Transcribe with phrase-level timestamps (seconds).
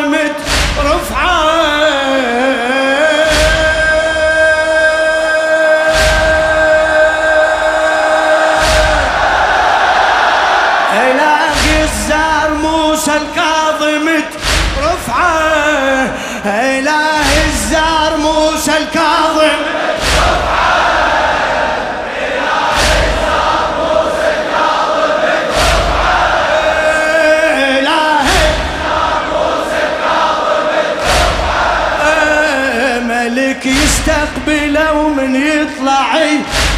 [0.00, 0.14] الكاظم
[0.84, 2.59] رفعه
[35.70, 36.18] ومن يطلع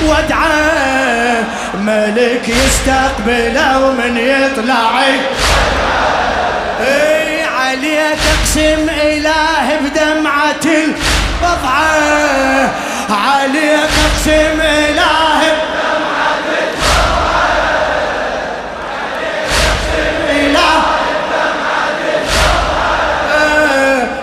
[0.03, 5.05] ودعه ملك يستقبله ومن يطلع
[6.81, 11.93] إي عليك اقسم إله بدمعة البضعة.
[13.11, 15.43] عليك اقسم إله
[20.31, 20.83] إله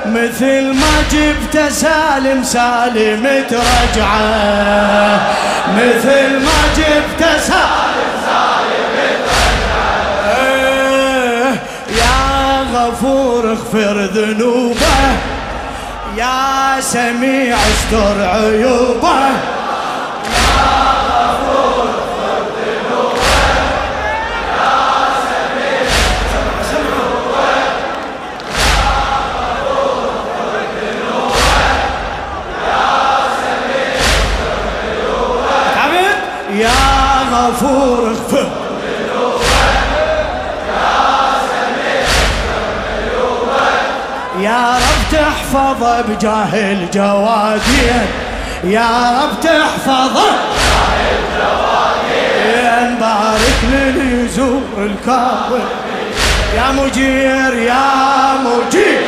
[0.05, 0.68] مثل
[1.11, 5.19] جبت سالم سالم ترجعه.
[5.75, 10.39] مثل ما جبت سالم سالم ترجعه.
[11.97, 12.19] يا
[12.73, 14.97] غفور اغفر ذنوبه.
[16.17, 19.19] يا سميع استر عيوبه.
[37.49, 38.47] غفور اغفر
[44.39, 48.07] يا رب تحفظه بجاه الجوادين.
[48.63, 50.29] يا رب تحفظه
[52.45, 55.67] يا بارك للي يزور الكافر
[56.57, 57.83] يا مجير يا
[58.45, 59.01] مجير.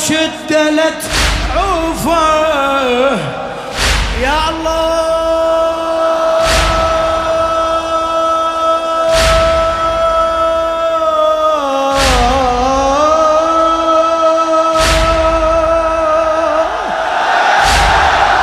[0.00, 0.14] موسى
[0.48, 2.20] بشدة لتعوفه
[4.22, 5.00] يا الله.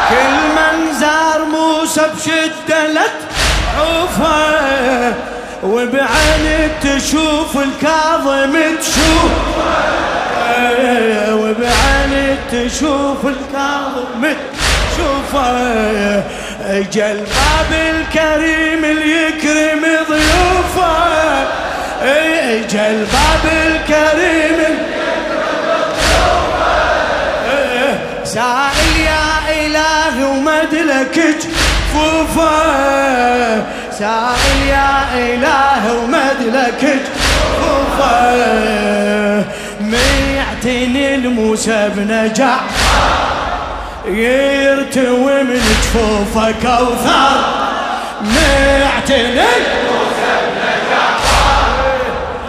[0.09, 4.37] كل من زار موسى بشدة لتعوفه
[5.63, 9.31] وبعين تشوف الكاظم تشوف.
[11.31, 14.23] وبعين تشوف الكاظم
[14.91, 15.47] تشوفه
[16.65, 20.95] اجا الباب الكريم اللي يكرم ضيوفه.
[22.03, 24.77] اجا الباب الكريم
[28.23, 32.55] سائل يا إلهي ومدلك جفوفه.
[33.99, 38.17] سائل يا إلهي ومدلك جفوفه.
[40.67, 42.59] يعتني الموسى بنجاح
[44.05, 47.37] يرتوي من جفوفه كوثر.
[48.21, 49.41] معتني.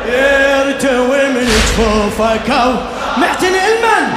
[0.06, 2.82] يرتوي من جفوفه كوثر.
[3.16, 4.08] معتني المن.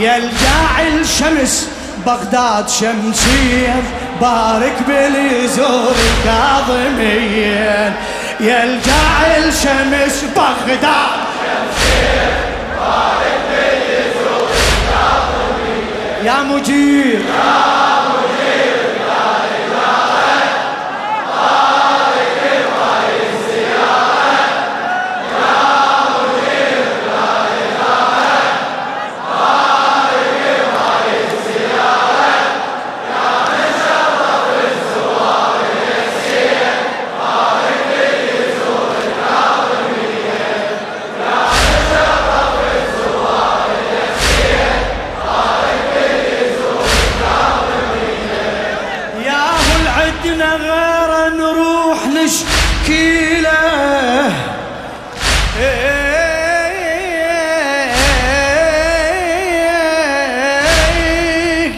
[0.00, 1.68] يا الجاعل شمس
[2.06, 3.82] بغداد شمسية.
[4.20, 7.92] بارك باليزور الكاظميين.
[8.40, 11.28] يا الجاعل شمس بغداد.
[16.24, 16.97] يا مجير
[50.28, 54.32] عدنا غيره نروح نشكي له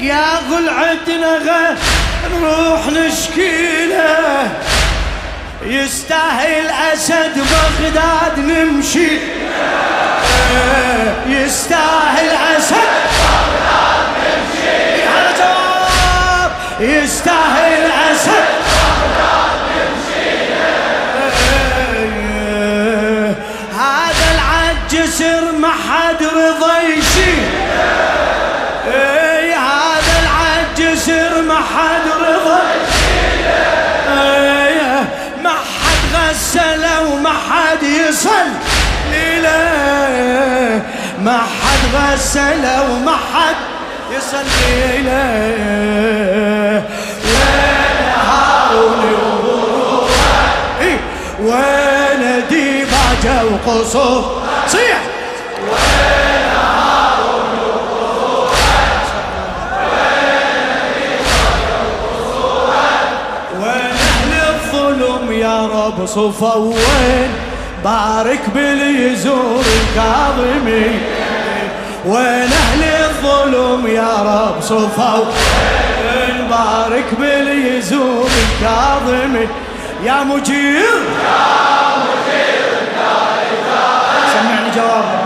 [0.02, 1.76] يا قل عدنا غير
[2.35, 4.49] نروح نشكي له
[5.67, 9.19] يستاهل أسد بغداد نمشي.
[11.26, 13.00] يستاهل أسد
[16.81, 18.44] يستاهل أسد.
[23.79, 27.44] هذا العجسر ما حد رضى يشيل.
[29.55, 32.61] هذا العجسر ما حد رضى
[36.15, 38.50] غسله وما حد يصل.
[39.43, 40.83] له
[41.25, 43.70] ما حد غسله وما حد
[44.32, 44.71] له
[51.41, 52.41] وين
[54.69, 54.99] صيح
[55.71, 56.11] وين
[63.61, 67.31] وين أهل الظلم يا رب صفوا وين؟
[67.85, 70.99] بارك باللي يزور الكاظمي
[72.06, 72.90] وين أهل
[73.25, 74.61] الظلم يا رب
[76.05, 79.49] وين بارك باللي يزور الكاظمي
[80.05, 81.41] يا مجير يا
[82.01, 82.79] مجير.
[84.33, 85.21] سمعني جوابك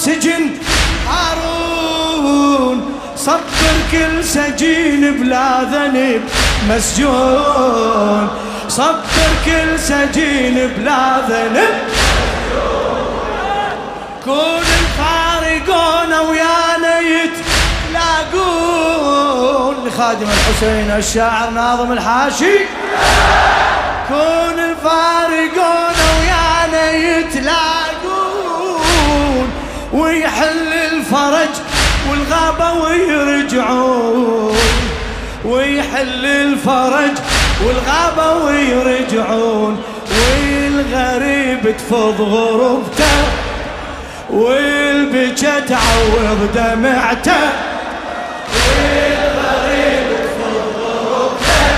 [0.00, 0.44] بسجن
[1.08, 2.78] هارون
[3.16, 6.22] صبر كل سجين بلا ذنب.
[6.68, 8.28] مسجون
[8.68, 11.74] صبر كل سجين بلا ذنب.
[14.24, 18.44] كون الفارقون ويانا يتلاقون
[19.86, 22.58] لخادم الحسين الشاعر ناظم الحاشي.
[24.08, 27.89] كون الفارقون ويانا يتلاقون
[29.92, 31.54] ويحل الفرج
[32.10, 34.56] والغابة ويرجعون.
[35.44, 37.16] ويحل الفرج
[37.64, 39.82] والغابة ويرجعون.
[40.10, 43.16] والغريب تفض غربته
[44.30, 47.42] والبكى تعوض دمعته.
[48.54, 51.70] والغريب تفض غربته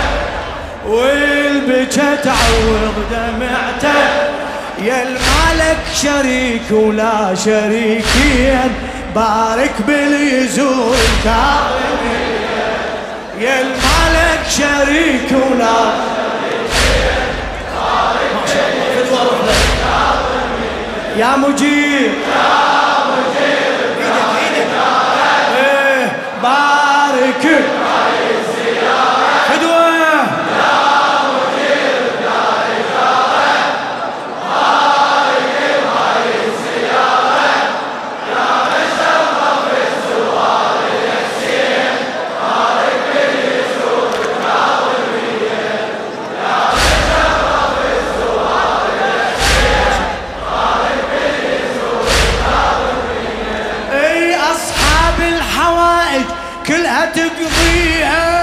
[0.87, 4.41] والبكى تعوض دمعته.
[4.85, 8.75] يا المالك شريك ولا شريكين
[9.15, 12.43] بارك باليزور الكاظمين
[13.41, 16.12] يا المالك شريك ولا
[21.17, 22.47] يا مجير يا
[23.09, 24.71] مجير إيدك إيدك.
[25.57, 26.12] إيه
[26.43, 27.65] بارك.
[57.04, 58.42] تقضيها.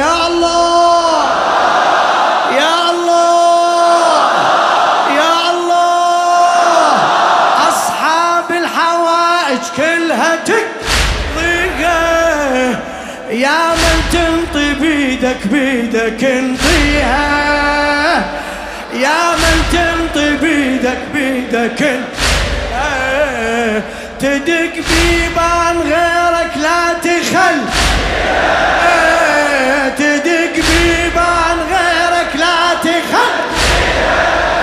[0.00, 1.24] يا الله.
[2.58, 4.30] يا الله.
[5.16, 6.96] يا الله.
[7.68, 12.00] أصحاب الحوائج كلها تقضيها.
[13.30, 17.32] يا من تنطي بيدك بيدك انطيها.
[18.94, 21.98] يا من تنطي بيدك بيدك آه،
[24.22, 27.58] تدق بيبان غيرك لا تخل.
[28.86, 33.34] آه، تدق بيبان غيرك لا تخل.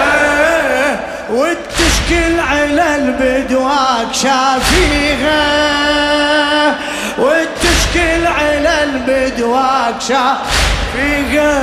[0.01, 0.99] آه،
[1.29, 5.39] وتشكل على البدواك شافيها
[7.17, 11.53] وتشكل على البدواك شافيها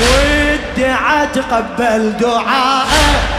[0.00, 3.35] والدعاء تقبل دعاءه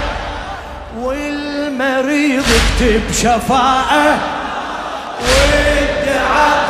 [1.87, 4.17] والمريض اكتب شفاءه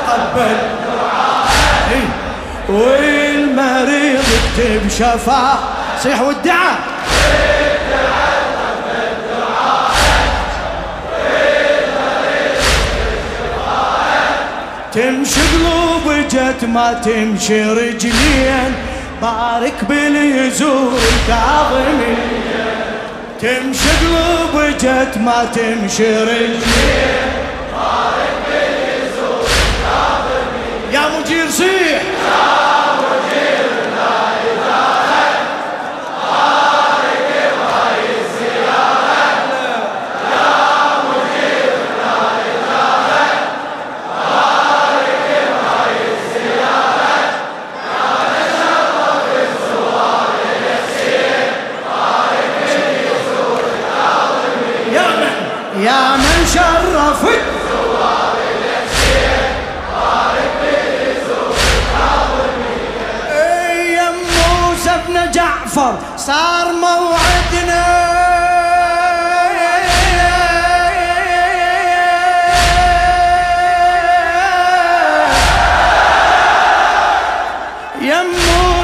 [0.07, 0.57] تقبل
[2.69, 5.59] والمريض اكتب شفاء
[6.03, 6.77] صيح والدعاء.
[14.93, 18.73] تمشي قلوب جت ما تمشي رجلين.
[19.21, 22.46] بارك باليزور الكاظمين.
[23.41, 26.61] تمشي قلوب جت ما تمشي الكاظمين
[30.93, 32.01] يا مجير صيح.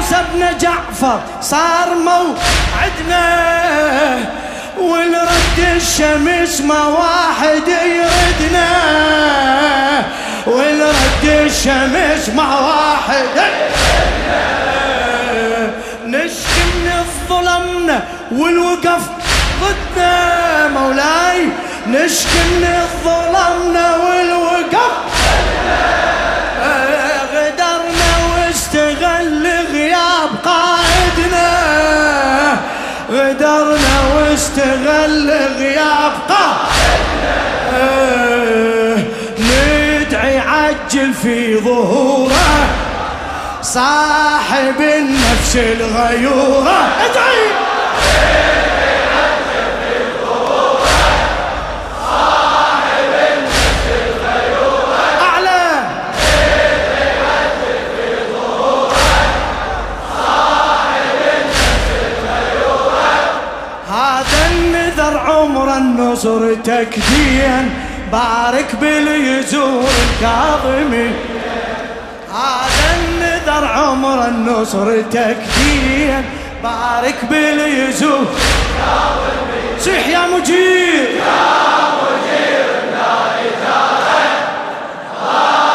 [0.04, 3.24] موسى بن جعفر صار موعدنا
[4.78, 8.68] والرد الشمس ما واحد يردنا.
[10.46, 13.26] والرد الشمس ما واحد
[16.06, 19.02] نشكي من الظلمنا والوقف
[19.60, 21.48] ضدنا مولاي.
[21.86, 24.43] نشكي من الظلمنا والوقف
[33.34, 37.34] غدرنا واستغل غياب قائدنا
[39.38, 42.68] ندعي عجل في ظهوره.
[43.62, 46.88] صاحب النفس الغيورة.
[47.04, 47.63] ادعي!
[65.94, 67.70] عمر النصر تكدين
[68.12, 71.10] بارك باليزور الكاظمي.
[72.32, 76.24] هذا النذر عمر النصر تكدين
[76.62, 78.26] بارك باليزور
[79.78, 81.10] صيح يا مجير.
[81.10, 81.44] يا
[82.02, 83.14] مجير لا
[83.46, 84.34] إجارة
[85.22, 85.73] بارك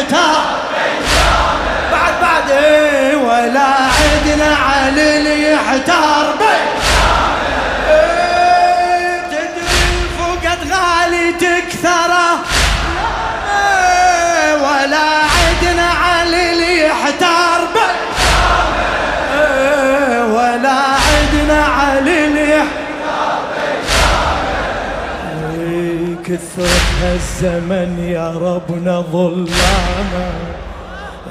[0.00, 0.60] يحتار
[1.92, 6.34] بعد بعد إيه ولا عدنا علي اللي يحتار.
[6.38, 6.69] بيته
[27.02, 30.32] هالزمن يا ربنا ظلامه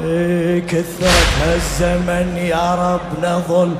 [0.04, 3.76] إيه كثرة هالزمن يا ربنا ظل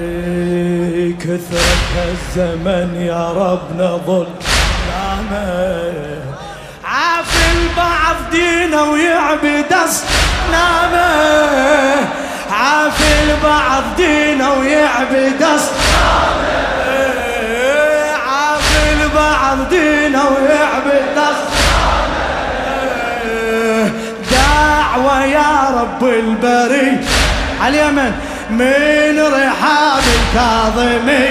[0.00, 4.26] إيه كثرة هالزمن يا ربنا ظل
[6.84, 11.02] عافي البعض دينه ويعبد أصنامه.
[12.50, 16.52] عافي البعض دينه ويعبد أصنامه.
[16.88, 21.52] إيه عافي البعض دينه ويعبد أصنامه
[24.30, 26.98] دعوة يا رب البري.
[27.60, 28.12] على اليمن.
[28.50, 31.26] من رحاب الكاظمي.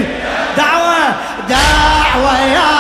[0.58, 1.04] دعوة
[1.50, 2.71] دعوة يا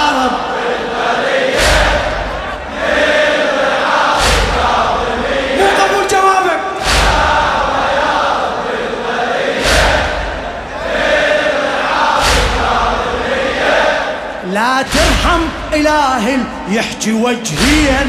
[15.82, 16.38] إلهي
[16.70, 18.08] يحكي وجهيا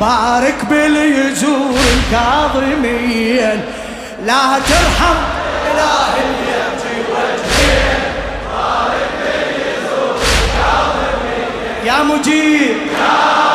[0.00, 3.60] بارك باليزور الكاظمين
[4.26, 5.16] لا ترحم
[5.74, 7.98] إلهي يحكي وجهيا
[8.54, 13.47] بارك باليزور الكاظمين يا مجيب يا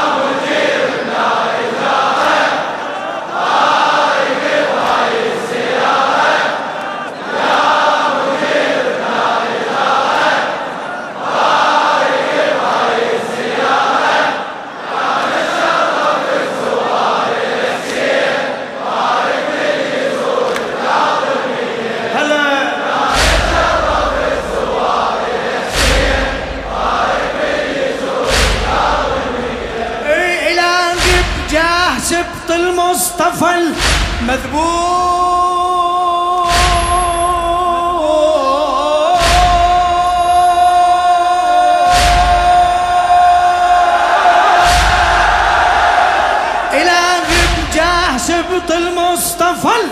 [49.64, 49.90] المصطفى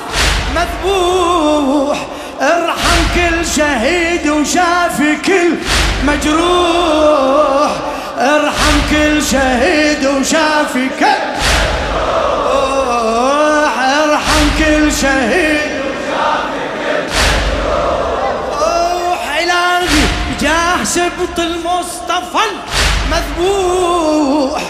[0.51, 1.97] المذبوح
[2.41, 5.55] ارحم كل شهيد وشافي كل
[6.03, 7.71] مجروح.
[8.17, 11.31] ارحم كل شهيد وشافي كل
[14.59, 15.71] كل شهيد
[18.61, 20.03] روح إلهي
[20.41, 22.43] جاه سبط المصطفى
[23.07, 24.61] المذبوح.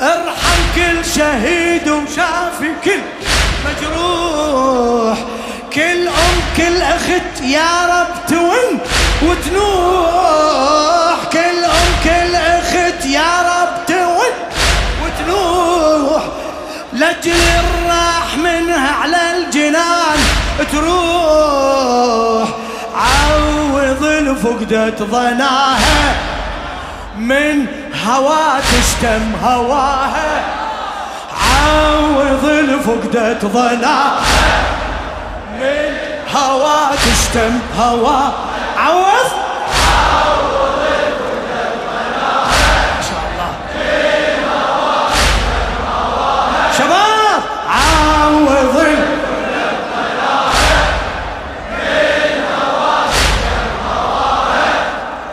[0.00, 3.00] ارحم كل شهيد وشافي كل
[3.64, 4.27] مجروح.
[6.58, 8.80] كل أخت يا رب تون
[9.22, 11.18] وتنوح.
[11.32, 14.32] كل أم كل أخت يا رب تون
[15.02, 16.22] وتنوح.
[16.92, 20.18] لجل الراح منها على الجنان
[20.72, 22.48] تروح.
[22.94, 26.14] عوض الفقدة ظناها
[27.18, 27.66] من
[28.06, 30.44] هوا تشتم هواها.
[31.32, 34.37] عوض الفقدة ظناها
[36.34, 38.30] هوا تشتم هوا.
[38.78, 39.48] عوض؟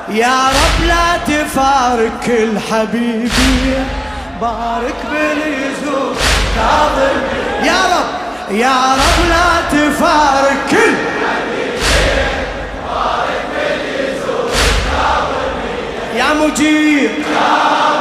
[0.10, 3.74] يا رب لا تفارق كل حبيبي
[4.42, 6.16] بارك باليزور
[6.56, 7.18] كاظم
[7.64, 8.25] يا رب.
[8.52, 10.70] يا رب لا تفارق.
[10.72, 10.96] كل
[16.16, 17.12] يا مجيب.
[17.36, 17.95] يا